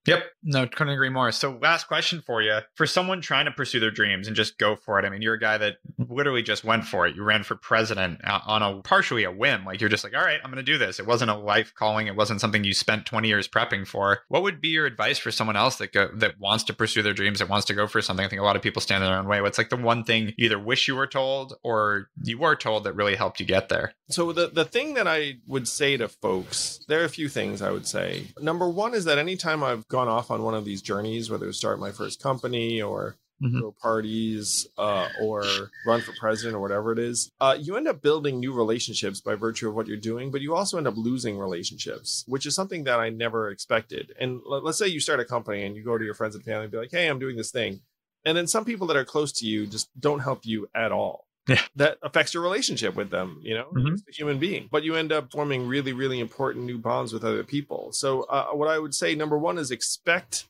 [0.08, 0.24] Yep.
[0.44, 1.32] No, couldn't agree more.
[1.32, 2.60] So, last question for you.
[2.76, 5.36] For someone trying to pursue their dreams and just go for it, I mean, you're
[5.36, 7.16] a guy that literally just went for it.
[7.16, 9.64] You ran for president uh, on a partially a whim.
[9.64, 11.00] Like, you're just like, all right, I'm going to do this.
[11.00, 12.08] It wasn't a life calling.
[12.08, 14.24] It wasn't something you spent 20 years prepping for.
[14.30, 17.14] What would be your advice for someone else that go, that wants to pursue their
[17.14, 18.26] dreams, that wants to go for something?
[18.26, 19.42] I think a lot of people stand in their own way.
[19.42, 22.86] What's like the one thing you either wish you were told or you were told
[22.86, 23.94] that really helped you get there?
[24.10, 27.62] So the the thing that I would say to folks, there are a few things
[27.62, 28.28] I would say.
[28.40, 31.54] Number one is that anytime I've gone off on one of these journeys, whether to
[31.54, 33.60] start my first company or Mhm.
[33.60, 37.99] throw parties uh, or run for president or whatever it is, uh, you end up
[37.99, 41.39] building new relationships by virtue of what you're doing, but you also end up losing
[41.39, 44.13] relationships, which is something that I never expected.
[44.19, 46.43] And let, let's say you start a company and you go to your friends and
[46.43, 47.82] family and be like, "Hey, I'm doing this thing,"
[48.25, 51.25] and then some people that are close to you just don't help you at all
[51.75, 53.86] that affects your relationship with them you know Mhm.
[53.86, 54.69] You're a human being.
[54.71, 57.91] But you end up forming really really important new bonds with other people.
[57.93, 60.47] So uh, what i would say number one is expect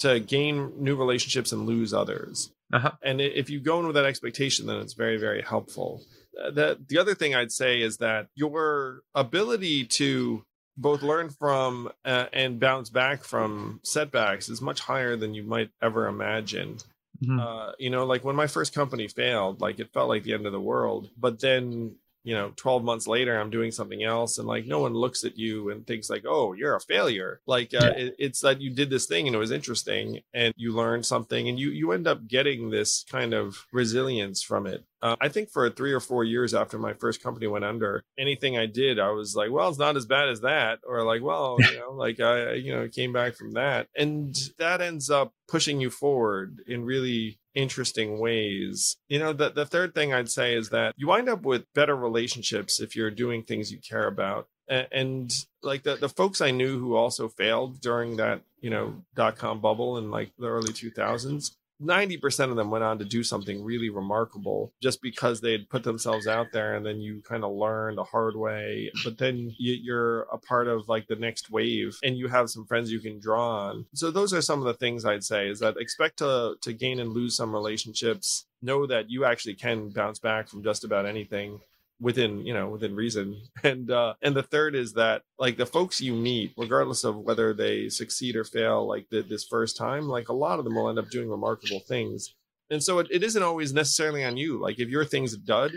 [0.00, 2.50] to gain new relationships and lose others.
[2.72, 2.92] Uh-huh.
[3.02, 6.02] and if you go in with that expectation then it's very very helpful.
[6.42, 10.42] Uh, the, the other thing i'd say is that your ability to
[10.76, 15.70] both learn from uh, and bounce back from setbacks is much higher than you might
[15.80, 16.78] ever imagine
[17.26, 17.38] Mhm.
[17.38, 20.46] uh, you know, like when my first company failed, like it felt like the end
[20.46, 21.10] of the world.
[21.18, 24.94] But then, you know, 12 months later, I'm doing something else, and like no one
[24.94, 28.04] looks at you and thinks like, "Oh, you're a failure." Like uh, Yeah.
[28.04, 31.48] it, it's that you did this thing and it was interesting, and you learned something,
[31.48, 34.84] and you you end up getting this kind of resilience from it.
[35.02, 38.56] Uh, I think for three or four years after my first company went under, anything
[38.56, 41.58] I did, I was like, well, it's not as bad as that, or like, well,
[41.70, 45.32] you know, like I, I, you know, came back from that, and that ends up
[45.46, 48.96] pushing you forward in really interesting ways.
[49.08, 51.96] You know, the the third thing I'd say is that you wind up with better
[51.96, 54.48] relationships if you're doing things you care about.
[54.68, 59.02] A- And like the, the folks I knew who also failed during that, you know,
[59.14, 63.22] dot com bubble in like the early 2000s, 90% of them went on to do
[63.22, 67.44] something really remarkable just because they had put themselves out there and then you kind
[67.44, 68.90] of learn the hard way.
[69.04, 72.66] But then you, you're a part of like the next wave and you have some
[72.66, 73.86] friends you can draw on.
[73.94, 77.00] So those are some of the things i'd say is that expect to to gain
[77.00, 78.46] and lose some relationships.
[78.62, 81.60] Know that you actually can bounce back from just about anything
[82.00, 86.00] within you know within reason and uh and the third is that like the folks
[86.00, 90.28] you meet regardless of whether they succeed or fail like the, this first time like
[90.28, 92.34] a lot of them will end up doing remarkable things
[92.70, 95.72] and so it, it isn't always necessarily on you like if your thing's dud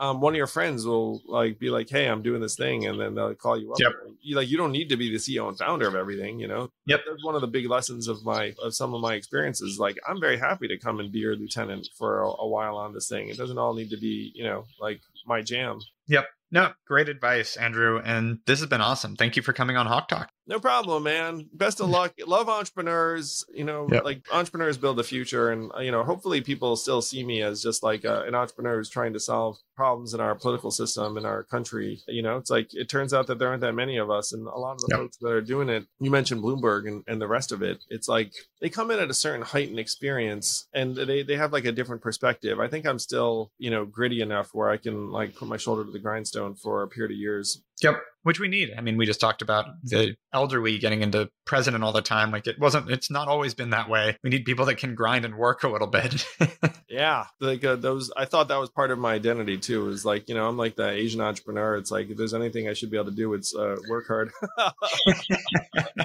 [0.00, 2.98] um, one of your friends will like be like, "Hey, I'm doing this thing," and
[2.98, 3.78] then they'll call you up.
[3.78, 3.92] Yep.
[4.22, 6.70] You like you don't need to be the CEO and founder of everything, you know.
[6.86, 7.00] Yep.
[7.06, 9.78] That's one of the big lessons of my of some of my experiences.
[9.78, 12.94] Like I'm very happy to come and be your lieutenant for a, a while on
[12.94, 13.28] this thing.
[13.28, 15.78] It doesn't all need to be, you know, like my jam.
[16.08, 16.26] Yep.
[16.52, 18.00] No, great advice, Andrew.
[18.04, 19.16] And this has been awesome.
[19.16, 20.30] Thank you for coming on Hawk Talk.
[20.50, 21.48] No problem, man.
[21.52, 21.92] Best of mm.
[21.92, 22.14] luck.
[22.26, 23.44] Love entrepreneurs.
[23.54, 24.04] You know, yep.
[24.04, 27.62] like entrepreneurs build the future, and uh, you know, hopefully, people still see me as
[27.62, 31.24] just like a, an entrepreneur who's trying to solve problems in our political system in
[31.24, 32.02] our country.
[32.08, 34.44] You know, it's like it turns out that there aren't that many of us, and
[34.48, 34.98] a lot of the yep.
[34.98, 35.86] folks that are doing it.
[36.00, 37.78] You mentioned Bloomberg and, and the rest of it.
[37.88, 41.52] It's like they come in at a certain height and experience, and they they have
[41.52, 42.58] like a different perspective.
[42.58, 45.84] I think I'm still you know gritty enough where I can like put my shoulder
[45.84, 48.02] to the grindstone for a period of years Yep.
[48.22, 48.74] Which we need.
[48.76, 52.30] I mean, we just talked about the elderly getting into president all the time.
[52.30, 54.18] Like it wasn't, it's not always been that way.
[54.22, 56.26] We need people that can grind and work a little bit.
[56.88, 57.24] yeah.
[57.40, 59.88] Like uh, those, I thought that was part of my identity too.
[59.88, 61.76] Is like, you know, I'm like the Asian entrepreneur.
[61.76, 64.30] It's like, if there's anything I should be able to do, it's uh, work hard.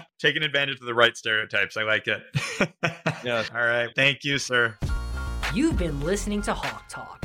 [0.20, 1.76] Taking advantage of the right stereotypes.
[1.76, 2.24] I like it.
[3.26, 3.44] yeah.
[3.54, 3.90] All right.
[3.94, 4.78] Thank you, sir.
[5.54, 7.25] You've been listening to Hawk Talk.